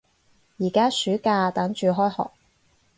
[0.59, 2.31] 而家暑假，等住開學